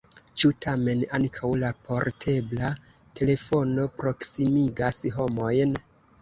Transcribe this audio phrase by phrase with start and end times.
[0.43, 2.71] Ĉu tamen ankaŭ la portebla
[3.19, 5.79] telefono proksimigas homojn?